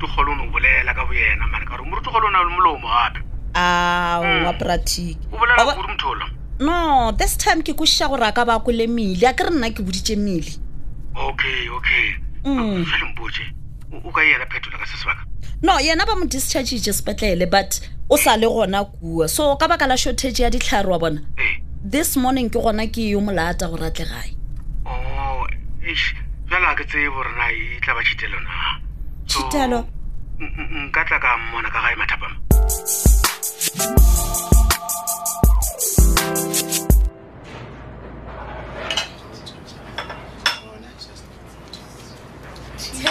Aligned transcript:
tokgolo 0.00 0.34
no 0.34 0.50
bolela 0.50 0.94
ka 0.94 1.04
boyena 1.04 1.46
mane 1.46 1.64
ka 1.66 1.76
gore 1.76 1.84
mo 1.88 1.96
re 1.96 2.02
tokgolo 2.02 2.26
o 2.26 2.30
na 2.30 2.40
le 2.42 2.50
molomo 2.50 2.88
gape 2.88 3.20
awa 3.54 4.52
mm. 4.52 4.58
pratic 4.58 5.16
obolelagore 5.32 5.86
motholo 5.92 6.24
no 6.58 7.12
this 7.18 7.36
time 7.36 7.62
ke 7.62 7.74
kosiša 7.76 8.08
gore 8.08 8.24
a 8.24 8.32
ka 8.32 8.44
ba 8.44 8.58
kole 8.60 8.86
mmele 8.88 9.26
a 9.28 9.32
ke 9.36 9.44
re 9.44 9.50
nna 9.50 9.70
ke 9.70 9.82
boditse 9.82 10.16
mmele 10.16 10.52
okay 11.14 11.68
okay 11.68 12.06
mm. 12.44 12.84
felemboe 12.86 13.30
o 14.04 14.10
ka 14.12 14.24
ena 14.24 14.46
phetola 14.46 14.78
ka 14.78 14.86
sesebaka 14.86 15.22
no 15.62 15.78
yena 15.78 16.06
ba 16.06 16.16
mo 16.16 16.24
discharge 16.24 16.80
sepetlele 16.80 17.46
but 17.50 17.80
o 18.08 18.16
sa 18.16 18.36
le 18.36 18.46
gona 18.48 18.84
kua 18.84 19.28
so 19.28 19.56
ka 19.56 19.68
baka 19.68 19.86
la 19.86 19.96
shortage 19.96 20.40
ya 20.42 20.50
ditlhare 20.50 20.88
wa 20.88 20.98
bona 20.98 21.20
eh. 21.36 21.60
this 21.84 22.16
morning 22.16 22.48
ke 22.48 22.56
gona 22.60 22.86
ke 22.88 23.12
yo 23.12 23.20
molata 23.20 23.68
gore 23.68 23.86
a 23.92 23.92
tle 23.92 24.08
gae 24.08 24.32
o 24.88 25.44
fela 26.48 26.72
a 26.72 26.78
ke 26.78 26.84
tseye 26.88 27.10
borena 27.12 27.52
e 27.52 27.76
tla 27.84 27.94
ba 27.94 28.00
chitelo 28.04 28.40
na 28.40 28.79
šitalo 29.30 29.78
nka 30.88 31.00
tla 31.08 31.18
ka 31.24 31.30
mmona 31.40 31.68
ka 31.74 31.78
gae 31.84 31.96
mathapama 32.02 32.36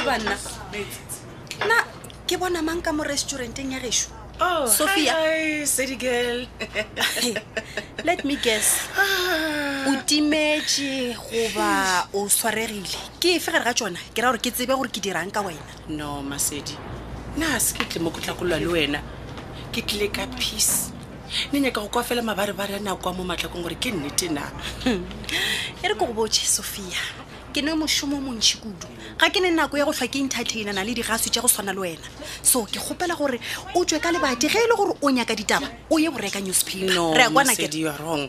banna 0.06 0.36
nna 1.66 1.80
ke 2.28 2.36
bona 2.42 2.60
mang 2.68 2.84
ka 2.84 2.92
mo 2.92 3.04
restauranteng 3.08 3.72
ya 3.80 3.80
gešo 3.80 4.12
oh, 4.44 4.68
sophia 4.68 5.16
let 8.04 8.28
me 8.28 8.36
guess 8.44 8.76
ah. 9.00 9.59
o 9.88 9.96
timetse 10.06 11.16
goba 11.32 12.08
o 12.14 12.28
swaregile 12.28 12.90
ke 13.20 13.30
efe 13.38 13.52
gare 13.52 13.64
ga 13.64 13.72
tsona 13.74 14.00
ke 14.14 14.22
raya 14.22 14.32
gore 14.32 14.40
ke 14.44 14.52
tsebe 14.52 14.74
gore 14.76 14.90
ke 14.92 15.00
dirang 15.00 15.32
ka 15.32 15.42
wena 15.42 15.74
no 15.88 16.22
masedi 16.22 16.76
nna 17.38 17.56
a 17.56 17.60
se 17.60 17.78
ke 17.78 17.86
tle 17.88 18.02
mo 18.04 18.10
kotlakolwa 18.12 18.60
le 18.60 18.68
wena 18.68 19.00
ke 19.72 19.82
tlile 19.86 20.12
ka 20.12 20.28
peace 20.38 20.92
ne 21.54 21.60
nyaka 21.60 21.80
go 21.82 21.88
kwa 21.88 22.04
fela 22.04 22.22
mabarebare 22.22 22.76
a 22.76 22.80
nako 22.80 23.10
a 23.10 23.14
mo 23.14 23.24
matlhakong 23.24 23.64
gore 23.64 23.76
ke 23.80 23.92
nnete 23.94 24.30
na 24.34 24.50
e 24.86 25.88
re 25.88 25.96
ko 25.96 26.06
go 26.06 26.14
botse 26.14 26.44
sophia 26.50 27.00
ke 27.54 27.64
ne 27.64 27.72
mošomo 27.74 28.18
o 28.18 28.26
montšhi 28.26 28.60
kudu 28.60 28.90
ga 29.20 29.30
ke 29.32 29.40
ne 29.40 29.50
nako 29.56 29.78
ya 29.78 29.86
go 29.86 29.94
tlhwa 29.96 30.12
ke 30.12 30.20
entertainana 30.20 30.84
le 30.84 30.92
digaswi 30.98 31.32
tsa 31.32 31.40
go 31.46 31.48
tshwana 31.48 31.72
le 31.74 31.80
wena 31.86 32.08
so 32.44 32.66
ke 32.66 32.84
gopela 32.84 33.16
gore 33.16 33.40
o 33.76 33.86
tswe 33.86 34.00
ka 34.04 34.12
lebadi 34.12 34.50
ge 34.52 34.60
e 34.60 34.68
le 34.68 34.76
gore 34.76 34.98
o 35.00 35.08
nyaka 35.10 35.36
ditaba 35.36 35.72
o 35.90 35.98
ye 36.00 36.12
go 36.12 36.20
reka 36.20 36.42
newspaper 36.44 36.94
no, 36.96 37.14
re 37.16 37.24
a 37.24 37.30
kwanaedi 37.32 37.88
wrong 37.88 38.28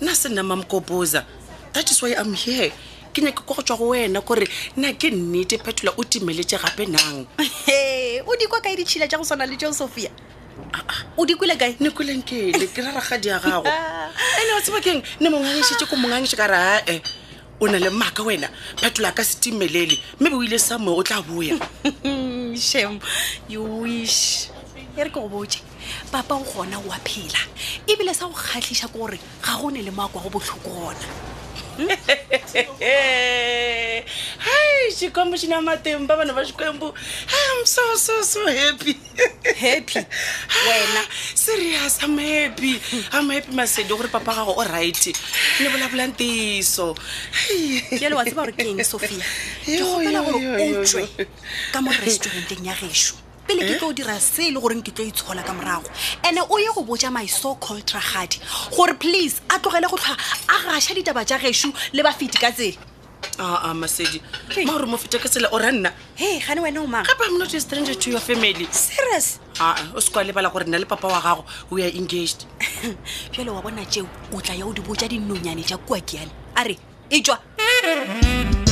nna 0.00 0.14
se 0.14 0.28
nna 0.28 0.42
mamkopoza 0.42 1.24
that 1.72 1.90
is 1.90 2.02
why 2.02 2.12
i'm 2.14 2.34
here 2.34 2.72
ke 3.12 3.20
nyake 3.20 3.42
ko 3.46 3.54
go 3.54 3.62
tswa 3.62 3.76
go 3.76 3.88
wena 3.88 4.20
kore 4.20 4.48
nna 4.76 4.92
ke 4.92 5.10
nnete 5.10 5.58
phetola 5.58 5.92
o 5.98 6.04
timeletse 6.04 6.56
gape 6.58 6.86
nang 6.86 7.26
o 8.26 8.36
dikwa 8.36 8.60
kae 8.60 8.76
ditšhila 8.76 9.08
tša 9.08 9.18
go 9.18 9.24
swana 9.24 9.46
le 9.46 9.56
jon 9.56 9.72
sophia 9.72 10.10
ah, 10.72 10.80
ah. 10.88 11.04
o 11.16 11.24
dikwile 11.26 11.56
kae 11.56 11.76
nekolenkele 11.80 12.66
ke 12.66 12.80
raragadi 12.82 13.28
ya 13.28 13.38
gago 13.38 13.68
ene 14.42 14.52
wa 14.52 14.62
tsebakeng 14.62 15.02
ne 15.20 15.28
mongangišitše 15.28 15.86
ko 15.86 15.96
mongangiše 15.96 16.36
ka 16.36 16.46
re 16.46 16.56
eh, 16.56 16.80
ae 16.88 17.02
o 17.60 17.66
na 17.68 17.78
le 17.78 17.90
maaka 17.90 18.22
wena 18.22 18.48
phetola 18.80 19.12
ka 19.12 19.24
se 19.24 19.36
timelele 19.38 19.98
mme 20.20 20.30
be 20.30 20.36
o 20.36 20.42
ile 20.42 20.58
samo 20.58 20.96
o 20.96 21.02
tla 21.02 21.22
boya 21.22 21.58
shem 22.70 23.00
you 23.48 23.62
wish 23.82 24.48
e 24.96 25.04
re 25.04 25.10
ke 25.10 25.14
go 25.20 25.28
botse 25.28 25.60
papa 26.12 26.34
o 26.34 26.44
gona 26.50 26.76
o 26.78 26.88
a 26.92 26.98
phela 27.06 27.40
ebile 27.92 28.12
sa 28.18 28.26
go 28.28 28.34
kgatlhisa 28.42 28.86
ke 28.88 28.92
gore 28.98 29.18
ga 29.44 29.54
gone 29.60 29.80
le 29.86 29.90
moakwa 29.90 30.20
go 30.24 30.30
botlhoko 30.34 30.70
gona 30.76 31.06
hai 34.46 34.74
xikwembu 34.98 35.36
xi 35.40 35.46
na 35.48 35.64
matimba 35.66 36.08
ba 36.12 36.16
vanhu 36.20 36.34
va 36.36 36.44
xikwembu 36.48 36.88
im 37.42 37.58
so 37.74 37.84
so 38.06 38.14
so 38.32 38.40
happy 38.58 38.92
happy 39.62 40.00
wena 40.66 41.02
serious 41.44 41.94
i'm 42.04 42.16
happy 42.18 42.72
i'm 43.16 43.30
happy 43.36 43.52
masedi 43.60 43.88
gore 43.94 44.10
papa 44.16 44.30
gago 44.40 44.52
o 44.60 44.62
right 44.76 45.02
ni 45.60 45.66
vulavula 45.72 46.04
ntiyiso 46.12 46.86
jalo 48.02 48.14
wa 48.20 48.24
tseba 48.28 48.42
gore 48.44 48.52
ke 48.60 48.64
eng 48.74 48.84
sophia 48.92 49.24
ke 49.64 49.74
gopela 49.80 50.20
gore 50.28 50.46
o 50.52 50.54
tswe 50.84 51.02
ka 51.72 51.78
mo 51.86 51.90
restauranteng 52.04 52.64
ya 52.70 52.76
gešo 52.82 53.14
pele 53.50 53.62
ke 53.66 53.74
eh? 53.74 53.78
tlo 53.82 53.88
o 53.90 53.92
dira 53.92 54.14
se 54.22 54.46
e 54.46 54.50
le 54.54 54.58
goreng 54.62 54.80
ke 54.82 54.94
tlo 54.94 55.02
itshola 55.02 55.42
ka 55.42 55.50
morago 55.52 55.90
and-e 56.22 56.42
o 56.46 56.56
ye 56.62 56.70
go 56.70 56.82
boja 56.86 57.10
my 57.10 57.26
so 57.26 57.54
called 57.58 57.86
ragadi 57.90 58.38
gore 58.76 58.94
please 58.94 59.42
a 59.50 59.58
tlogele 59.58 59.90
go 59.90 59.96
tlhoa 59.98 60.14
a 60.46 60.56
gasha 60.70 60.94
ditaba 60.94 61.26
ja 61.26 61.34
gešo 61.38 61.72
le 61.92 62.00
bafeti 62.06 62.38
ka 62.38 62.50
tsela 62.54 62.78
aa 63.42 63.44
ah, 63.44 63.64
ah, 63.70 63.74
masedi 63.74 64.20
ma 64.66 64.70
gore 64.76 64.86
mo 64.86 64.96
fete 65.02 65.18
ka 65.18 65.26
tsela 65.28 65.50
ora 65.50 65.72
nna 65.74 65.90
e 66.14 66.38
gane 66.46 66.62
wena 66.62 66.80
omang 66.86 67.04
gape 67.10 67.26
am 67.26 67.38
not 67.42 67.50
a 67.52 67.60
stranger 67.60 67.94
to 67.94 68.10
your 68.14 68.20
family 68.22 68.68
serious 68.70 69.40
a 69.58 69.66
ah, 69.66 69.74
o 69.98 70.00
se 70.00 70.12
kwa 70.14 70.22
lebala 70.22 70.50
gore 70.54 70.64
nna 70.70 70.78
le 70.78 70.86
papa 70.86 71.10
wa 71.10 71.18
gago 71.20 71.44
o 71.74 71.78
ya 71.82 71.90
engaged 71.90 72.46
fjale 73.34 73.50
wa 73.58 73.64
bona 73.66 73.82
tseo 73.86 74.06
o 74.32 74.38
tla 74.40 74.54
ya 74.54 74.66
o 74.66 74.72
di 74.72 74.80
boja 74.80 75.08
dinonyane 75.10 75.66
ja 75.66 75.76
kuakiane 75.76 76.30
a 76.54 76.62
re 76.64 76.78
e 77.10 77.18
jwa 77.20 77.38
mm 77.58 78.06
-hmm. 78.06 78.69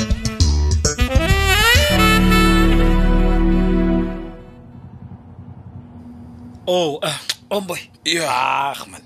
o 6.69 7.01
oh, 7.01 7.01
eh, 7.01 7.19
omboy 7.51 7.81
yah 8.05 8.75
man 8.93 9.01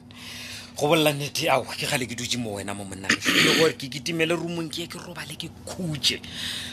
go 0.76 0.88
bolela 0.90 1.12
nnete 1.14 1.46
ao 1.48 1.62
ke 1.62 1.86
gale 1.88 2.06
ke 2.10 2.18
dutse 2.18 2.34
mo 2.36 2.58
wena 2.58 2.74
mo 2.74 2.82
monna 2.84 3.06
le 3.06 3.50
gore 3.54 3.74
ke 3.78 3.86
ketimele 3.86 4.34
rumong 4.34 4.66
ke 4.68 4.78
ye 4.82 4.86
ke 4.90 4.98
robale 4.98 5.38
ke 5.38 5.46
khutse 5.62 6.18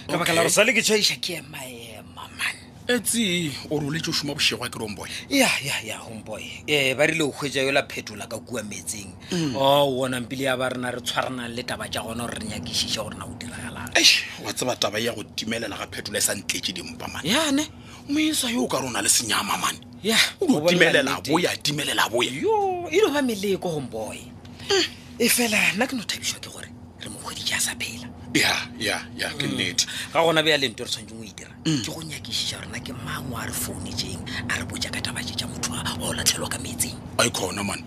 ka 0.10 0.18
baka 0.18 0.34
la 0.34 0.42
gore 0.42 0.50
sale 0.50 0.74
ke 0.74 0.82
tshwaiša 0.82 1.22
ke 1.22 1.46
emaema 1.46 2.26
mane 2.34 2.69
etse 2.90 3.52
o 3.70 3.80
roletse 3.80 4.10
o 4.10 4.12
soma 4.14 4.34
bosheg 4.34 4.60
wa 4.60 4.68
kere 4.68 4.82
homeboy 4.84 5.10
ya 5.30 5.48
ya 5.64 5.74
ya 5.86 5.98
homeboy 6.00 6.44
um 6.68 6.98
ba 6.98 7.06
rile 7.06 7.20
go 7.20 7.32
kgwetsa 7.32 7.62
yola 7.62 7.84
phetola 7.86 8.26
ka 8.28 8.40
kua 8.40 8.64
metseng 8.64 9.14
mm. 9.32 9.56
o 9.56 10.00
onang 10.02 10.26
pele 10.26 10.44
ya 10.46 10.58
ba 10.58 10.70
rena 10.70 10.90
re 10.90 11.00
tshwaranang 11.02 11.54
le 11.54 11.64
taba 11.64 11.86
tja 11.88 12.02
gona 12.02 12.26
gore 12.26 12.40
re 12.40 12.46
nyakišiša 12.50 13.04
gorena 13.04 13.26
go 13.30 13.36
diragalang 13.38 13.94
e 13.94 14.02
wa 14.44 14.54
tseba 14.54 14.76
taba 14.76 14.98
ya 15.00 15.14
go 15.14 15.24
timelela 15.36 15.78
ga 15.78 15.86
phetola 15.86 16.18
e 16.18 16.22
sa 16.22 16.34
ntletse 16.34 16.72
dimpa 16.74 17.08
mane 17.08 17.30
yane 17.30 17.62
moisa 18.10 18.50
yo 18.50 18.64
o 18.64 18.68
ka 18.68 18.82
re 18.82 18.88
o 18.88 18.90
na 18.90 19.02
le 19.02 19.10
senyama 19.10 19.58
mane 19.58 19.80
ya 20.04 20.18
timelela 20.66 21.22
boya 21.22 21.54
timelela 21.62 22.10
boya 22.10 22.32
yo 22.34 22.90
ile 22.90 23.14
ba 23.14 23.22
meleko 23.22 23.70
homeboy 23.70 24.18
mm. 24.18 24.84
e 25.22 25.30
fela 25.30 25.62
nna 25.78 25.86
ke 25.86 25.94
no 25.94 26.02
thabišwa 26.02 26.42
ke 26.42 26.50
gore 26.50 26.74
re 27.06 27.10
mokgwedi 27.10 27.46
ja 27.46 27.60
sa 27.62 27.76
phela 27.78 28.10
ke 28.34 28.46
mm. 28.46 29.50
nnete 29.54 29.86
ga 30.14 30.22
gona 30.22 30.44
bea 30.44 30.58
lento 30.58 30.84
re 30.84 30.90
tshwanetseng 30.90 31.18
o 31.18 31.24
itira 31.26 31.54
e 31.66 31.70
mm. 31.70 31.82
ke 31.84 31.90
go 31.92 32.02
nyakešiša 32.02 32.56
gorena 32.60 32.80
ke 32.82 32.94
mangwe 33.06 33.42
a 33.42 33.46
re 33.50 33.54
founetseng 33.54 34.22
a 34.50 34.54
re 34.62 34.66
botja 34.66 34.92
ka 34.94 35.02
taba 35.02 35.22
jeja 35.24 35.48
motho 35.48 35.74
wa 35.74 35.82
o 36.06 36.14
latlhelwa 36.14 36.50
ka 36.50 36.60
metseng 36.60 36.98
a 37.18 37.26
ikgona 37.26 37.62
e 37.62 37.66
man 37.66 37.84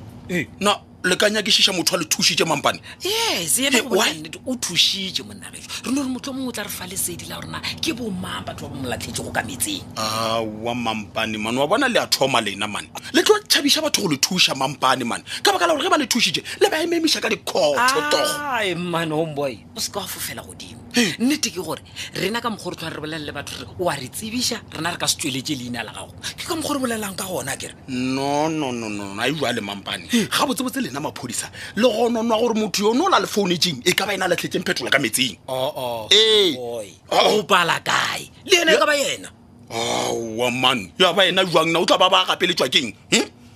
le 1.04 1.16
ka 1.16 1.28
nyakešiša 1.28 1.72
motho 1.74 1.96
a 1.96 1.98
le 1.98 2.04
thušitše 2.06 2.44
mampane 2.46 2.78
yes 3.02 3.58
yeaeo 3.58 4.02
o 4.46 4.54
thušitše 4.54 5.22
monnageso 5.26 5.68
re 5.84 5.92
no 5.92 6.02
re 6.02 6.08
motlho 6.08 6.30
mongwe 6.32 6.48
o 6.48 6.52
tla 6.54 6.62
re 6.62 6.68
fa 6.70 6.86
lesedi 6.86 7.24
la 7.26 7.36
gorena 7.42 7.58
ke 7.82 7.90
bo 7.92 8.06
mang 8.10 8.44
batho 8.46 8.68
ba 8.70 8.74
bo 8.74 8.76
molatlhetse 8.86 9.18
go 9.22 9.30
ka 9.34 9.42
metseng 9.42 9.82
awa 9.98 10.74
mampane 10.78 11.34
mane 11.42 11.58
wa 11.58 11.66
bona 11.66 11.88
le 11.90 11.98
a 11.98 12.06
thoma 12.06 12.38
lena 12.40 12.68
mane 12.70 12.86
le 13.12 13.22
tlo 13.26 13.34
tšhabiša 13.42 13.82
batho 13.82 14.02
go 14.02 14.08
le 14.08 14.16
thuša 14.22 14.54
mampane 14.54 15.02
mane 15.04 15.24
ka 15.42 15.50
baka 15.52 15.66
la 15.66 15.72
gore 15.74 15.84
ge 15.84 15.90
ba 15.90 15.98
le 15.98 16.06
thušitše 16.06 16.42
le 16.62 16.68
ba 16.70 16.78
ememiša 16.82 17.18
ka 17.20 17.28
dikgothotogomanhomboy 17.34 19.52
o 19.74 19.80
seke 19.82 19.98
wa 19.98 20.06
fofela 20.06 20.42
godimo 20.46 20.78
nnete 21.18 21.50
ke 21.50 21.58
gore 21.60 21.82
rena 22.14 22.38
ka 22.40 22.46
mokgore 22.50 22.76
tlhwa 22.78 22.90
re 22.94 23.00
bolele 23.02 23.24
le 23.26 23.32
batho 23.34 23.58
re 23.64 23.64
oa 23.82 23.96
re 23.98 24.06
tsebiša 24.08 24.60
rena 24.78 24.90
re 24.94 24.98
ka 25.02 25.08
se 25.10 25.16
tsweletše 25.18 25.54
leina 25.58 25.82
la 25.82 25.90
gago 25.92 26.14
ke 26.38 26.44
ka 26.46 26.54
mokgore 26.56 26.78
bolelang 26.78 27.14
ka 27.18 27.24
gona 27.26 27.56
kere 27.58 27.74
no 27.90 28.46
nonnona 28.52 29.18
a 29.22 29.26
iwa 29.28 29.50
e 29.50 29.52
le 29.56 29.60
mampane 29.64 30.04
ga 30.28 30.44
botsebotse 30.46 30.78
le 30.84 30.91
lena 30.92 31.00
maphodisa 31.00 31.50
le 31.76 31.88
gononwa 31.88 32.38
gore 32.38 32.54
motho 32.54 32.82
yono 32.84 33.04
o 33.04 33.08
la 33.08 33.18
lefounetseng 33.20 33.80
e 33.84 33.92
ka 33.94 34.04
ba 34.06 34.12
ena 34.14 34.28
latlhetseng 34.28 34.64
phetola 34.64 34.90
ka 34.90 34.98
metsing 34.98 35.36
oh, 35.48 36.06
oh, 36.08 36.08
eopalakae 36.10 38.26
oh, 38.28 38.30
le 38.44 38.56
ena 38.62 38.72
e 38.72 38.76
ka 38.76 38.86
ba 38.86 38.94
ena 38.96 39.28
oa 39.72 40.50
man 40.52 40.90
ya 41.00 41.12
ba 41.12 41.24
ena 41.26 41.44
jangna 41.44 41.78
o 41.80 41.84
tla 41.86 41.98
ba 41.98 42.08
ba 42.10 42.20
a 42.24 42.26
gapeletswa 42.26 42.68
keng 42.68 42.92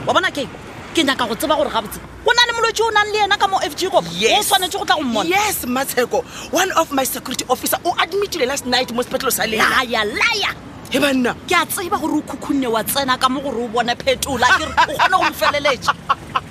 wa 0.06 0.12
bona 0.14 0.30
ke 0.30 0.46
ke 0.94 1.04
nyaka 1.04 1.26
go 1.28 1.34
tseba 1.34 1.56
gore 1.56 1.70
gabotse 1.70 2.00
o 2.26 2.32
na 2.34 2.42
le 2.46 2.52
molwetse 2.54 2.82
o 2.82 2.90
nang 2.90 3.06
le 3.14 3.18
ena 3.24 3.36
ka 3.38 3.46
mo 3.48 3.60
f 3.62 3.74
g 3.76 3.86
gore 3.88 4.02
o 4.06 4.42
tshwanetse 4.42 4.78
go 4.78 4.84
tla 4.84 4.96
go 4.96 5.02
mmona 5.02 5.28
yes 5.28 5.64
matsheko 5.66 6.24
one 6.52 6.70
of 6.72 6.90
my 6.90 7.04
security 7.04 7.44
officer 7.48 7.78
o 7.84 7.94
admitile 7.98 8.46
last 8.46 8.66
night 8.66 8.90
mo 8.92 9.02
sepetlelo 9.02 9.30
sa 9.32 9.46
lelaya 9.46 10.02
laya 10.04 10.50
e 10.90 10.98
banna 10.98 11.32
ke 11.46 11.54
a 11.54 11.62
tseba 11.66 11.94
gore 11.98 12.18
o 12.18 12.22
khukhunne 12.26 12.66
wa 12.66 12.82
tsena 12.82 13.18
ka 13.20 13.28
mo 13.28 13.40
gore 13.40 13.62
o 13.62 13.68
bone 13.68 13.94
phetola 13.94 14.46
kere 14.58 14.66
o 14.66 14.98
kgone 14.98 15.14
go 15.14 15.22
mo 15.22 15.32
feleletse 15.34 15.94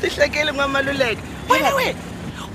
sehlekele 0.00 0.52
ngwa 0.52 0.68
maloleka 0.68 1.22
wenewe 1.48 1.96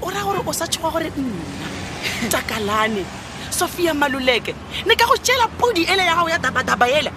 o 0.02 0.10
raya 0.10 0.24
gore 0.24 0.40
o 0.48 0.54
sa 0.54 0.66
tshoga 0.68 0.92
gore 0.92 1.12
nna 1.18 2.30
takalane 2.30 3.06
sophia 3.52 3.94
maloleke 3.94 4.54
ne 4.86 4.96
ka 4.96 5.06
go 5.06 5.16
tsela 5.18 5.48
podi 5.48 5.84
ele 5.86 6.06
ya 6.06 6.16
gago 6.16 6.30
ya 6.30 6.38
dabadaba 6.38 6.88
ele 6.90 7.12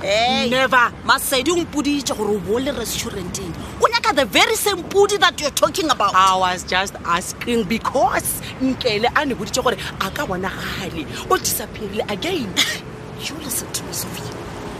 never 0.48 0.92
masedi 1.04 1.50
ompoditse 1.52 2.14
gore 2.16 2.36
o 2.36 2.38
bole 2.38 2.70
restauranteng 2.72 3.52
o 3.80 3.88
nyaka 3.88 4.14
the 4.14 4.24
very 4.24 4.56
same 4.56 4.82
podi 4.82 5.18
that 5.18 5.36
youare 5.36 5.54
talking 5.54 5.90
about 5.90 6.14
i 6.14 6.34
was 6.36 6.64
just 6.64 6.94
asking 7.04 7.64
because 7.64 8.40
nkele 8.60 9.08
a 9.16 9.24
ne 9.24 9.34
boditse 9.34 9.62
gore 9.62 9.76
a 10.00 10.10
ka 10.10 10.26
bonagale 10.26 11.06
o 11.30 11.36
disappearile 11.36 12.04
again 12.10 12.48
you 13.26 13.34
listen 13.44 13.68
to 13.72 13.82
me 13.84 13.92
sophia 13.92 14.34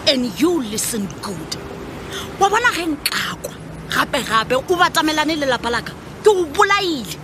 and 0.09 0.41
you 0.41 0.61
listen 0.63 1.07
good 1.23 1.72
wa 2.41 2.49
bona 2.51 2.73
ge 2.75 2.87
nkakwa 2.87 3.53
gape-gape 3.91 4.55
o 4.57 4.77
batsamelane 4.77 5.37
lelapa 5.37 5.71
laka 5.71 5.93
ke 5.93 5.93
go 6.25 6.33
bolaile 6.47 7.17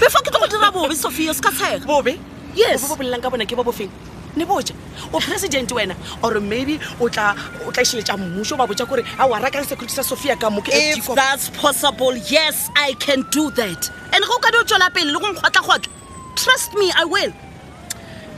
befa 0.00 0.18
ke 0.22 0.30
tle 0.30 0.38
go 0.40 0.46
dira 0.46 0.70
bobe 0.70 0.94
sophia 0.94 1.34
se 1.34 1.40
ka 1.40 1.50
tshega 1.50 1.86
bobe 1.86 2.18
yes 2.54 2.82
bo 2.88 2.94
bolelang 2.96 3.22
ka 3.22 3.30
bona 3.30 3.46
ke 3.46 3.56
ba 3.56 3.64
bofeng 3.66 3.90
ne 4.36 4.44
boja 4.44 4.74
o 5.12 5.18
president 5.20 5.68
wena 5.72 5.96
or 6.22 6.38
maybe 6.40 6.78
o 7.00 7.08
tla 7.08 7.34
esheletša 7.74 8.16
mmuso 8.16 8.54
ba 8.56 8.66
boja 8.66 8.86
kore 8.86 9.02
a 9.02 9.26
arakang 9.26 9.66
security 9.66 9.94
sa 9.94 10.02
sophia 10.02 10.36
ka 10.36 10.48
mokethats 10.50 11.50
possible 11.58 12.14
yes 12.30 12.70
i 12.76 12.92
can 12.94 13.24
do 13.30 13.50
that 13.50 13.90
and 14.14 14.22
ge 14.24 14.30
o 14.30 14.38
ka 14.38 14.50
di 14.50 14.58
o 14.58 14.62
tswela 14.64 14.90
pele 14.94 15.10
le 15.12 15.18
go 15.18 15.26
nkgotlha-kgotlha 15.34 15.88
trust 16.36 16.74
me 16.74 16.92
i 16.94 17.04
will 17.04 17.32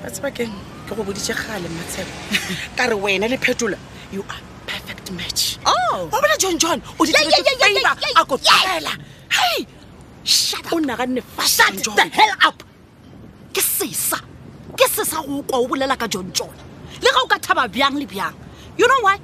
batsebakeng 0.02 0.50
ke 0.92 0.98
go 1.00 1.04
boditse 1.08 1.32
gale 1.42 1.68
matshepo 1.76 2.16
ka 2.78 2.84
re 2.92 2.96
wena 3.04 3.28
le 3.32 3.36
phetola 3.42 3.78
you 4.16 4.22
are 4.32 4.40
perfect 4.70 5.06
match 5.18 5.42
oh. 5.64 6.08
o 6.12 6.20
bona 6.22 6.36
john 6.42 6.56
john 6.64 6.78
o 7.00 7.02
diaa 7.06 7.24
a 8.20 8.24
ko 8.32 8.36
tela 8.48 8.94
o 10.74 10.76
nna 10.82 10.94
ga 11.00 11.04
nne 11.12 11.22
fashel 11.36 12.32
up 12.48 12.64
ke 13.56 13.62
sesa 13.68 14.18
ke 14.78 14.86
sesa 14.96 15.24
go 15.28 15.40
kwa 15.50 15.62
o 15.66 15.68
bolela 15.72 15.96
ka 16.02 16.06
john 16.16 16.28
john 16.40 16.52
le 17.04 17.10
ga 17.16 17.20
o 17.24 17.28
ka 17.34 17.38
thaba 17.48 17.66
bjang 17.76 17.96
le 18.02 18.06
bjang 18.12 18.36
you 18.82 18.86
know 18.92 19.00
why 19.08 19.16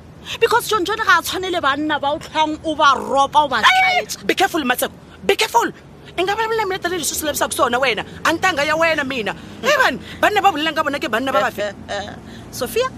because 0.46 0.66
john 0.70 0.84
john 0.90 0.98
ga 1.10 1.18
a 1.18 1.26
tshwane 1.26 1.48
le 1.56 1.60
banna 1.66 2.00
ba 2.04 2.14
o 2.16 2.22
tlhang 2.28 2.56
o 2.72 2.78
ba 2.80 2.94
ropa 3.12 3.44
o 3.44 3.48
ba 3.56 3.60
be 4.30 4.34
carefulmatsheko 4.40 4.96
be 5.30 5.36
careful 5.42 5.68
i 6.18 6.22
nga 6.24 6.34
vulavula 6.34 6.64
mina 6.66 6.82
tanele 6.82 6.98
leswi 7.02 7.16
swi 7.20 7.26
lavisaka 7.28 7.54
swona 7.56 7.78
wena 7.84 8.02
a 8.26 8.32
ni 8.32 8.38
tanga 8.44 8.62
ya 8.68 8.74
wena 8.82 9.04
mina 9.12 9.32
e 9.70 9.74
vanhu 9.82 9.98
banna 10.22 10.40
va 10.44 10.50
vulelanga 10.54 10.82
vona 10.86 10.98
ke 11.04 11.08
banna 11.14 11.30
ba 11.34 11.40
va 11.46 11.50
eh, 11.50 11.54
fe 11.58 11.66
eh, 11.66 11.94
eh. 11.98 12.10
sophia 12.60 12.88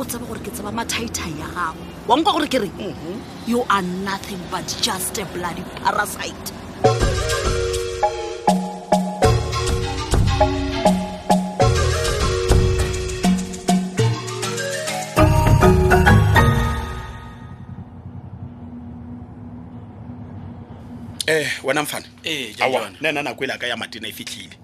o 0.00 0.04
tsaba 0.08 0.24
gore 0.30 0.40
ke 0.46 0.50
tsaba 0.56 0.70
mathaithai 0.80 1.32
ya 1.42 1.48
gago 1.58 1.84
wa 2.08 2.14
nkwa 2.18 2.30
gore 2.36 2.48
ke 2.54 2.58
re 2.66 2.70
mhm. 2.90 3.14
you 3.52 3.60
are 3.76 3.86
nothing 4.10 4.42
but 4.54 4.66
just 4.88 5.14
a 5.24 5.30
bloody 5.36 5.64
parasite 5.78 6.48
mm 6.50 6.94
-hmm. 6.94 7.19
eh 21.30 21.46
wena 21.64 21.82
mfana 21.82 22.06
eh, 22.24 22.56
ne 23.00 23.12
na 23.12 23.22
nako 23.22 23.44
ele 23.44 23.56
ka 23.58 23.66
ya 23.66 23.76
matena 23.76 24.08
e 24.08 24.12
fitlhile 24.12 24.56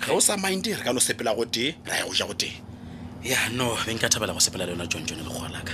ga 0.00 0.12
o 0.12 0.20
sa 0.20 0.36
minde 0.36 0.72
re 0.74 0.82
ka 0.82 0.92
no 0.92 1.00
sepela 1.00 1.34
go 1.36 1.44
tee 1.44 1.74
ra 1.84 1.96
ya 1.96 2.04
go 2.04 2.12
ja 2.14 2.24
go 2.26 2.32
tee 2.34 2.56
ya 3.22 3.48
no 3.50 3.76
be 3.84 3.92
nka 3.94 4.08
thabela 4.08 4.32
go 4.32 4.40
sepela 4.40 4.64
le 4.66 4.72
yona 4.72 4.86
jon 4.86 5.04
jone 5.04 5.22
le 5.22 5.28
golaka 5.30 5.72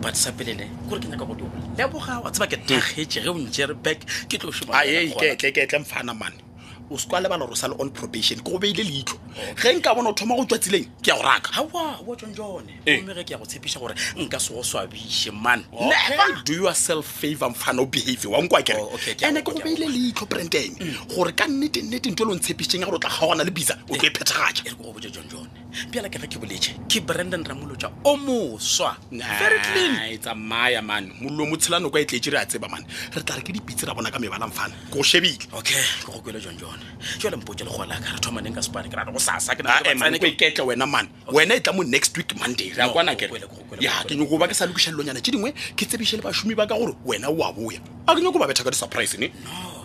but 0.00 0.14
sa 0.14 0.30
pelene 0.32 0.68
kore 0.88 1.00
ke 1.00 1.08
nyaka 1.08 1.24
go 1.24 1.34
di 1.34 1.44
leboga 1.78 2.20
wa 2.24 2.30
tsebake 2.30 2.56
tagetse 2.66 3.22
ge 3.24 3.28
o 3.28 3.34
njere 3.34 3.74
back 3.74 4.04
ke 4.28 4.38
tlo 4.38 4.52
shoaeketleketle 4.52 5.78
mfana 5.80 6.14
mane 6.14 6.42
o 6.90 6.96
sekwa 6.98 7.20
le 7.20 7.28
bana 7.28 7.44
gore 7.44 7.52
o 7.52 7.54
sale 7.54 7.74
on 7.78 7.88
probation 7.90 8.38
ke 8.40 8.44
go 8.50 8.58
beile 8.58 8.82
leitlho 8.82 9.18
ge 9.56 9.68
nka 9.76 9.94
bona 9.94 10.10
go 10.10 10.14
thoma 10.16 10.36
go 10.36 10.44
tswatsileng 10.44 10.88
ke 11.02 11.08
ya 11.10 11.16
go 11.16 11.22
raka 11.22 11.50
aa 11.60 12.00
wa 12.06 12.16
tsonjone 12.16 12.72
ome 12.84 13.14
ge 13.14 13.24
ke 13.24 13.30
ya 13.34 13.38
go 13.38 13.44
tshepiša 13.44 13.80
gore 13.80 13.94
nka 14.16 14.40
se 14.40 14.52
go 14.54 14.62
swabiše 14.62 15.30
man 15.30 15.64
never 15.72 16.42
do 16.44 16.52
your 16.64 16.74
self 16.74 17.04
favor 17.06 17.52
fano 17.54 17.86
behavior 17.86 18.32
wa 18.32 18.40
nkwa 18.40 18.62
kere 18.62 18.80
oh, 18.80 18.96
ande 19.22 19.42
ke 19.44 19.52
go 19.52 19.60
beile 19.60 19.86
leitlho 19.86 20.26
branteng 20.26 20.76
mm. 20.80 21.14
gore 21.14 21.32
ka 21.32 21.46
nnetennete 21.48 22.10
nto 22.10 22.24
e 22.24 22.26
le 22.26 22.32
o 22.32 22.34
ntshepišeng 22.36 22.80
ya 22.80 22.86
gore 22.86 22.96
o 22.96 22.98
tla 23.00 23.10
kgaogana 23.10 23.44
le 23.44 23.50
bisa 23.50 23.76
o 23.88 23.96
tlo 23.96 24.08
e 24.08 24.10
phethagatša 24.12 24.62
ere 24.64 24.68
eh, 24.72 24.76
e 24.76 24.80
ke 24.80 24.82
go 24.82 24.92
boja 24.92 25.10
tsonjone 25.10 25.67
bjala 25.92 26.08
ke 26.08 26.16
ge 26.18 26.26
ke 26.32 26.38
boletše 26.40 26.72
ke 26.88 26.98
brandon 27.04 27.44
ramolo 27.44 27.76
tja 27.76 27.92
o 28.04 28.16
moswa 28.16 28.96
etsamaya 29.12 30.80
man 30.82 31.12
mollo 31.20 31.44
mo 31.46 31.56
tshela 31.56 31.80
noko 31.80 31.98
a 31.98 32.00
e 32.00 32.04
tletse 32.06 32.30
re 32.32 32.38
a 32.40 32.44
tseba 32.46 32.68
mane 32.68 32.84
re 33.12 33.22
tla 33.22 33.36
re 33.36 33.42
ke 33.42 33.52
dipitse 33.52 33.84
ra 33.84 33.94
bona 33.94 34.10
ka 34.10 34.18
mebalang 34.18 34.52
fane 34.52 34.72
ko 34.90 35.00
o 35.00 35.02
shebile 35.02 35.36
okay 35.52 35.76
ke 36.00 36.08
go 36.08 36.20
kele 36.24 36.40
jonjone 36.40 36.80
jale 37.20 37.36
mpotse 37.36 37.64
le 37.68 37.70
gola 37.70 38.00
ka 38.00 38.16
re 38.16 38.20
thomaneng 38.20 38.56
ka 38.56 38.62
spane 38.64 38.88
ke 38.88 38.96
rata 38.96 39.12
go 39.12 39.20
sasa 39.20 39.54
keketle 39.54 40.64
wena 40.64 40.86
man 40.88 41.08
wena 41.28 41.54
e 41.56 41.60
tla 41.60 41.72
mo 41.72 41.82
next 41.82 42.16
week 42.16 42.32
monday 42.40 42.72
ke 42.72 44.16
nyoko 44.16 44.38
ba 44.40 44.48
ke 44.48 44.56
sa 44.56 44.64
lokisa 44.64 44.90
llonyana 44.90 45.20
tse 45.20 45.32
dingwe 45.36 45.52
ke 45.76 45.84
tsebiše 45.84 46.16
le 46.18 46.22
bašomi 46.24 46.54
ba 46.56 46.66
ka 46.66 46.74
gore 46.74 46.96
wena 47.04 47.28
o 47.28 47.36
a 47.44 47.52
boya 47.52 47.78
a 48.08 48.16
ke 48.16 48.20
nyoko 48.24 48.40
ba 48.40 48.48
betha 48.48 48.64
ka 48.64 48.72
di-surprise 48.72 49.18
ne 49.20 49.28
no 49.44 49.77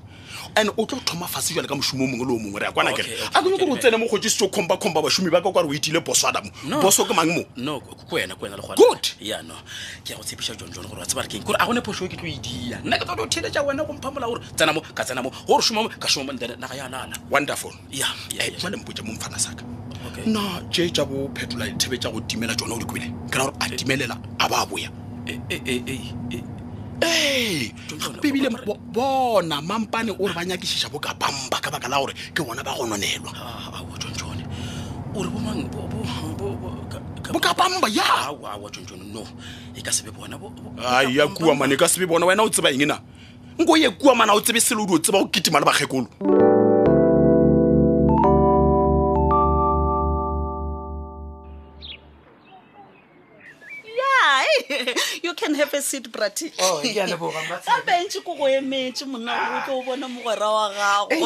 and 0.56 0.68
o 0.76 0.84
tlo 0.84 1.00
thoma 1.00 1.26
fase 1.26 1.54
jale 1.54 1.66
ka 1.66 1.74
mošomo 1.74 2.04
o 2.04 2.06
mongwe 2.06 2.26
le 2.28 2.32
o 2.36 2.38
mongwe 2.38 2.60
re 2.60 2.66
ya 2.66 2.72
kwana 2.72 2.92
kere 2.92 3.08
a 3.32 3.40
kenye 3.40 3.56
gore 3.56 3.72
o 3.72 3.76
tsene 3.78 3.96
mo 3.96 4.06
kgotse 4.06 4.28
seo 4.28 4.48
kgomba-kgomba 4.48 5.00
bašomi 5.00 5.30
ba 5.30 5.40
ka 5.40 5.48
kware 5.50 5.68
o 5.68 5.72
itile 5.72 6.04
boso 6.04 6.28
adamo 6.28 6.50
boso 6.84 7.04
ke 7.08 7.14
mang 7.16 7.32
mogood 7.56 9.08
yano 9.20 9.56
ke 10.04 10.12
ya 10.12 10.16
go 10.16 10.22
tshepiša 10.22 10.56
jon 10.60 10.68
jone 10.68 10.86
gore 10.86 11.00
wa 11.00 11.06
tseba 11.06 11.22
re 11.22 11.28
keng 11.28 11.42
kore 11.44 11.56
a 11.58 11.64
gone 11.64 11.80
phoso 11.80 12.04
o 12.04 12.08
ke 12.08 12.20
tlo 12.20 12.28
e 12.28 12.36
dia 12.44 12.76
nna 12.84 12.98
ke 13.00 13.04
tlo 13.08 13.24
o 13.24 13.26
theletša 13.26 13.64
wena 13.64 13.84
go 13.88 13.92
mpha 13.96 14.10
molao 14.12 14.36
gore 14.36 14.44
tsenamo 14.54 14.84
ka 14.92 15.04
tsenamo 15.04 15.32
gore 15.48 15.62
somo 15.64 15.88
ka 15.88 16.08
somo 16.08 16.28
naga 16.32 16.76
ya 16.76 16.88
lala 16.92 17.16
wonderful 17.30 17.72
ya 17.88 18.04
jale 18.60 18.76
mpoja 18.76 19.00
mo 19.02 19.16
mfana 19.16 19.38
saka 19.40 19.64
nna 20.26 20.40
tše 20.70 20.90
tša 20.90 21.04
bo 21.04 21.30
phetola 21.36 21.66
dithebe 21.68 21.96
tša 21.98 22.10
go 22.12 22.20
timela 22.20 22.54
tsona 22.56 22.74
o 22.74 22.78
di 22.78 22.84
kobile 22.84 23.08
ke 23.30 23.38
ra 23.38 23.44
gore 23.46 23.56
a 23.60 23.66
eh. 23.68 23.76
timelela 23.76 24.16
a 24.38 24.48
ba 24.48 24.66
boya 24.66 24.88
eh, 25.26 25.38
eh, 25.48 26.12
ebile 28.24 28.48
bona 28.92 29.60
mampane 29.60 30.10
o 30.12 30.28
re 30.28 30.34
ba 30.34 30.44
nyakišiša 30.44 30.90
bo 30.92 30.98
ka 30.98 31.14
bamba 31.14 31.58
ka 31.60 31.70
baka 31.70 31.88
la 31.88 31.98
gore 32.00 32.14
ke 32.34 32.42
bona 32.44 32.62
ba 32.62 32.74
go 32.76 32.86
nonelwa 32.86 33.32
bokapamba 37.34 37.88
ya 37.88 38.28
kuamane 41.34 41.76
ka 41.76 41.88
sebe 41.88 42.04
e 42.04 42.06
bona 42.08 42.26
wena 42.26 42.42
o 42.42 42.48
tseba 42.48 42.70
eng 42.70 42.86
na 42.86 43.00
nko 43.58 43.76
ye 43.76 43.90
kuamana 43.90 44.34
o 44.34 44.40
tsebe 44.40 44.60
selo 44.60 44.82
o 44.82 44.86
di 44.86 44.92
o 44.94 44.98
tseba 44.98 45.18
go 45.22 45.28
kitima 45.28 45.58
le 45.60 45.64
bakgekolo 45.64 46.04
ah, 46.04 46.04
ah, 46.04 46.04
ah, 46.04 46.14
ah, 46.14 46.26
ah, 46.26 46.28
ah, 46.28 46.30
ah, 46.30 46.40
ah, 46.40 46.43
you 55.22 55.34
can 55.34 55.54
have 55.54 55.72
a 55.74 55.82
seat 55.82 56.10
bratabenche 56.10 56.50
oh, 56.60 58.22
ko 58.24 58.34
go 58.34 58.44
emetse 58.46 59.04
monnaoke 59.04 59.68
o 59.70 59.82
bone 59.82 60.06
mogwera 60.08 60.46
wa 60.48 60.70
gago 60.70 61.24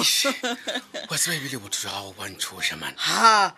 wa 1.08 1.18
tseba 1.18 1.36
ebile 1.36 1.58
botho 1.58 1.78
jwa 1.82 1.92
gago 1.92 2.14
bantshoosamane 2.18 2.96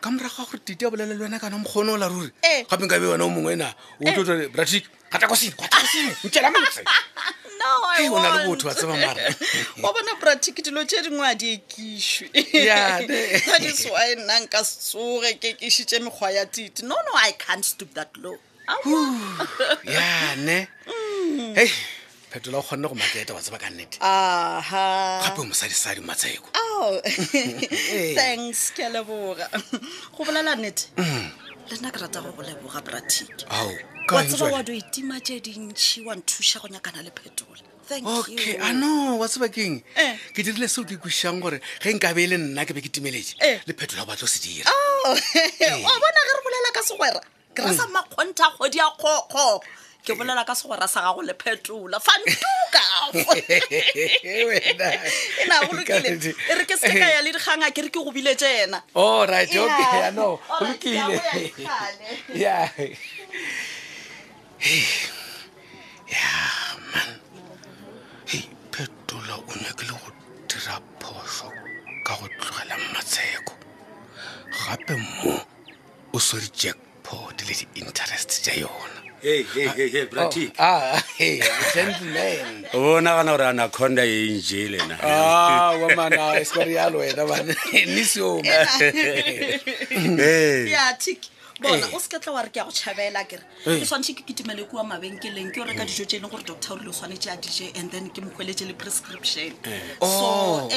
ka 0.01 0.11
morago 0.11 0.37
ga 0.37 0.45
gore 0.47 0.59
tite 0.65 0.83
a 0.85 0.91
bolela 0.91 1.15
le 1.15 1.25
wena 1.25 1.39
kana 1.41 1.57
mokgono 1.59 1.93
o 1.93 1.97
la 1.97 2.09
ruri 2.09 2.31
eh. 2.43 2.65
gape 2.69 2.89
ka 2.89 2.99
be 2.99 3.07
wena 3.07 3.25
o 3.25 3.31
mongwe 3.31 3.53
ena 3.57 3.75
ootle 4.05 4.45
eh. 4.45 4.51
brati 4.53 4.83
gata 5.13 5.29
ko 5.29 5.35
sene 5.35 5.55
gata 5.57 5.77
ko 5.81 5.87
sene 5.87 6.13
nkela 6.25 6.51
mantse 6.51 6.85
o 8.13 8.21
na 8.21 8.35
le 8.37 8.49
botho 8.49 8.69
wa 8.69 8.75
tseba 8.75 8.97
mara 8.97 9.23
wa 9.83 9.93
bona 9.93 10.15
bratiki 10.21 10.63
dilo 10.63 10.85
tse 10.85 11.03
dingwe 11.03 11.27
a 11.27 11.35
di 11.35 11.57
ekišwe 11.57 12.29
adiswa 13.57 13.99
e 14.09 14.15
nna 14.19 14.41
nka 14.45 14.65
soge 14.65 15.35
kekišitse 15.41 15.99
mekgwa 16.05 16.31
ya 16.31 16.47
tite 16.47 16.83
no 16.85 16.95
no 17.01 17.13
i 17.25 17.33
can't 17.33 17.65
stop 17.65 17.89
that 17.95 18.13
low 18.21 18.37
yane 19.85 20.69
mm. 20.87 21.55
hei 21.55 21.71
phetola 22.31 22.59
o 22.59 22.63
kgonne 22.63 22.89
go 22.89 22.95
maketa 22.95 23.35
wa 23.35 23.41
tseba 23.43 23.59
ka 23.59 23.71
nnete 23.71 23.99
gape 23.99 25.39
o 25.41 25.45
mosadisadi 25.45 26.01
matsheko 26.01 26.49
oh. 26.57 27.01
thanks 28.15 28.73
ke 28.73 28.89
leboga 28.93 29.49
go 30.17 30.25
bolela 30.25 30.55
nnete 30.57 30.89
mm. 30.97 31.31
le 31.71 31.77
nna 31.79 31.91
ke 31.91 31.99
rata 32.01 32.21
go 32.21 32.33
goleboga 32.33 32.81
bratik 32.83 33.31
wa 34.11 34.25
tseba 34.25 34.47
wa 34.51 34.63
do 34.63 34.73
itima 34.73 35.21
tse 35.21 35.41
dintšhi 35.41 36.05
wa 36.07 36.15
nthuša 36.17 36.61
go 36.61 36.69
nyakana 36.69 37.03
le 37.03 37.11
phetola 37.11 37.67
okay 38.19 38.57
ano 38.63 39.19
wa 39.19 39.29
sebakeng 39.29 39.83
eh. 39.97 40.15
ke 40.33 40.43
dirile 40.43 40.69
seo 40.69 40.85
ke 40.85 40.97
kwešang 40.97 41.43
gore 41.43 41.61
ge 41.83 41.91
nka 41.91 42.15
be 42.15 42.25
e 42.25 42.27
le 42.27 42.37
nna 42.39 42.65
ke 42.65 42.71
be 42.75 42.81
ke 42.87 42.89
timeletse 42.89 43.35
eh. 43.43 43.59
le 43.67 43.75
phetola 43.75 44.03
o 44.07 44.07
batlo 44.07 44.29
se 44.31 44.39
dira 44.39 44.71
o 44.71 44.73
oh. 45.11 45.15
bona 46.03 46.21
ge 46.23 46.33
re 46.39 46.43
bolela 46.47 46.71
ka 46.73 46.83
segwera 46.87 47.19
ke 47.55 47.63
ra 47.67 47.73
sa 47.75 47.87
mm. 47.87 47.93
makgontha 47.95 48.49
kgodi 48.57 48.79
a 48.81 48.89
kgokgo 48.99 49.47
ke 50.07 50.13
bolela 50.17 50.43
ka 50.47 50.55
segora 50.55 50.89
sa 50.91 51.03
gago 51.07 51.23
le 51.27 51.35
phetola 51.35 51.99
fantuka 52.07 52.83
e 54.23 54.25
na 55.51 55.57
bolokile 55.67 56.09
e 56.31 56.53
re 56.59 56.65
ke 56.65 56.77
se 56.79 56.89
ka 56.95 57.07
ya 57.15 57.21
le 57.27 57.31
dikganga 57.37 57.69
ke 57.75 57.81
re 57.87 57.91
ke 57.95 57.99
go 57.99 58.11
bile 58.15 58.33
tsena 58.39 58.79
all 58.95 59.27
man 66.91 67.17
hey 68.31 68.45
phetola 68.75 69.35
o 69.51 69.53
nyakile 69.63 69.93
go 69.99 70.09
dira 70.49 70.75
phoso 71.03 71.49
ka 72.07 72.13
go 72.21 72.27
tlogela 72.41 72.75
matsheko 72.95 73.55
gape 74.63 74.95
mo 75.19 75.35
o 76.15 76.17
swere 76.19 76.49
airport 77.13 77.43
le 77.49 77.55
di-interest 77.75 78.47
ja 78.47 78.53
yona 78.55 78.75
oh, 78.75 78.77
ah, 80.59 80.97
gentleman 81.75 82.65
bonagana 82.73 83.33
gore 83.37 83.47
anaconda 83.47 84.03
e 84.05 84.27
njele 84.37 84.79
naaaswarialo 84.91 86.99
ah, 87.01 87.05
e 87.05 87.07
wena 87.09 87.25
ban 87.31 87.47
nisoma 87.95 88.67
bona 91.63 91.87
o 91.93 91.99
seketle 92.01 92.33
wa 92.33 92.43
re 92.43 92.51
ke 92.51 92.57
ya 92.61 92.65
go 92.65 92.73
tšhabela 92.77 93.23
kere 93.31 93.43
ke 93.65 93.77
tshwanetse 93.85 94.15
ke 94.19 94.23
kitumele 94.31 94.65
kuwa 94.71 94.85
mabenkeleng 94.91 95.51
ke 95.55 95.61
o 95.63 95.65
reka 95.69 95.85
dijo 95.85 96.05
tse 96.09 96.17
e 96.17 96.21
leng 96.21 96.31
gore 96.35 96.45
doctor 96.51 96.73
orile 96.75 96.89
o 96.91 96.93
tshwanetse 96.95 97.29
a 97.33 97.37
dije 97.37 97.69
and 97.81 97.93
then 97.93 98.09
ke 98.11 98.25
mokgweletse 98.25 98.65
le 98.69 98.73
prescription 98.73 99.53
soand 100.01 100.01
oh, 100.03 100.69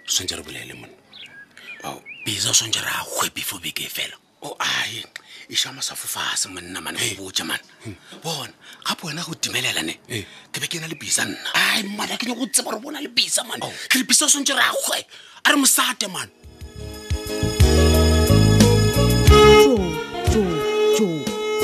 tshwantse 0.06 0.36
re 0.36 0.44
bolele 0.44 0.74
mone 0.74 0.96
bisa 2.26 2.50
o 2.50 2.56
tshwantse 2.58 2.82
re 2.82 2.90
a 2.90 3.06
kgwe 3.06 3.30
before 3.38 3.62
beke 3.62 3.86
e 3.90 3.94
fela 4.00 4.18
o 4.42 4.58
ae 4.58 5.06
ešama 5.52 5.84
sa 5.84 5.94
fofase 6.00 6.48
monna 6.50 6.80
mane 6.82 6.96
go 7.18 7.26
botse 7.28 7.44
mane 7.50 7.60
hmm. 7.84 7.96
bona 8.24 8.54
gape 8.88 9.00
wena 9.08 9.22
go 9.28 9.34
timelelane 9.44 9.96
ke 10.52 10.58
be 10.62 10.68
ke 10.72 10.80
na 10.82 10.88
le 10.92 10.96
bisa 11.02 11.26
nna 11.26 11.54
ai 11.60 11.84
mane 11.98 12.16
ke 12.18 12.26
nya 12.26 12.36
go 12.40 12.46
tseba 12.48 12.70
gore 12.72 12.80
bona 12.86 13.02
le 13.04 13.10
bisa 13.18 13.44
mane 13.44 13.60
oh. 13.68 13.72
ke 13.92 14.00
le 14.00 14.04
bisa 14.10 14.26
o 14.26 14.32
swantse 14.32 14.56
re 14.58 14.64
agwe 14.64 15.00
a 15.44 15.50
re 15.52 15.58
mosate 15.62 16.08
mane 16.08 16.32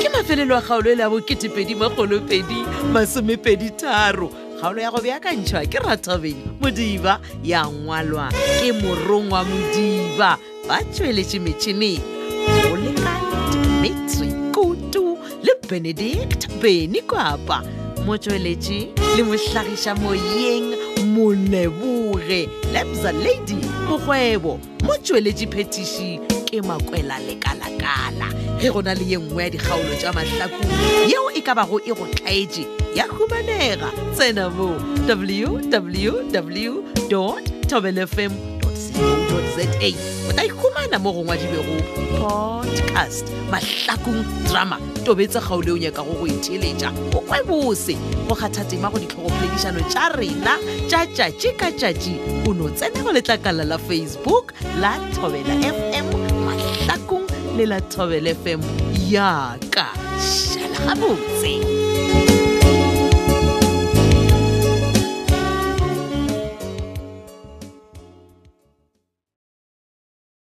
ke 0.00 0.08
mafelelo 0.14 0.52
a 0.52 0.60
kgaolo 0.62 0.88
e 0.92 0.94
le 0.98 1.02
ya 1.02 1.08
bo2edi 1.12 1.74
magolopedi 1.82 2.58
masomepedi 2.92 3.68
tharo 3.80 4.28
kgaolo 4.60 4.84
ya 4.84 4.90
go 4.92 5.00
beakantšhwa 5.00 5.64
ke 5.72 5.80
ratobeng 5.80 6.40
modiba 6.60 7.16
ya 7.40 7.64
ngwalwa 7.64 8.28
ke 8.60 8.68
morongwa 8.82 9.48
modiba 9.48 10.36
ba 10.68 10.76
tsweletse 10.92 11.40
metšhineng 11.40 12.04
go 12.68 12.76
lekan 12.76 13.17
benedict 15.68 16.48
beny 16.60 16.96
kwapa 17.06 17.62
motsweletši 18.06 18.78
le 19.16 19.22
mohlagiša 19.28 19.94
moyeng 20.02 20.70
moleboge 21.12 22.40
lebza 22.72 23.12
lady 23.12 23.56
bokgwebo 23.88 24.52
mo 24.86 24.94
tsweletše 25.02 25.46
phetiši 25.52 26.10
ke 26.48 26.62
makwela 26.68 27.16
lekalakala 27.26 28.28
ge 28.60 28.70
go 28.72 28.80
na 28.82 28.94
le 28.94 29.04
ye 29.12 29.18
nngwe 29.18 29.42
ya 29.44 29.50
dikgaolo 29.50 29.94
tša 30.00 30.12
mahlaku 30.12 30.62
yeo 31.12 31.30
e 31.38 31.40
ka 31.40 31.54
bago 31.54 31.78
e 31.84 31.92
go 31.94 32.06
tlaetše 32.14 32.64
ya 32.96 33.04
humanega 33.06 33.88
tsena 34.16 34.48
mo 34.50 34.70
www 35.08 36.72
tobelefm 37.68 38.57
za 39.28 39.62
o 40.28 40.32
ta 40.36 40.42
ikhumana 40.44 40.98
mo 40.98 41.12
gongwadibego 41.12 41.72
podcast 42.20 43.26
mahlakong 43.50 44.24
drama 44.48 44.78
tobetse 45.04 45.40
kgaoleong 45.40 45.82
ya 45.82 45.90
kago 45.90 46.12
go 46.14 46.26
itheletša 46.26 46.90
o 47.16 47.20
kwebose 47.20 47.94
go 48.28 48.34
kgathatema 48.34 48.90
go 48.90 48.98
ditlhogophedišano 48.98 49.80
tša 49.92 50.08
rena 50.16 50.54
tša 50.88 51.00
tšatši 51.14 51.50
ka 51.60 51.68
tšatši 51.78 52.14
o 52.48 52.52
no 52.54 52.68
tsene 52.76 53.00
go 53.02 53.10
letlakala 53.12 53.64
la 53.64 53.78
facebook 53.78 54.52
la 54.80 54.92
thobela 55.14 55.54
fm 55.60 56.08
mahlakong 56.46 57.26
le 57.56 57.66
la 57.66 57.80
thobela 57.92 58.30
fm 58.34 58.60
yaka 59.10 59.86
šala 60.20 60.80
gabotse 60.94 62.37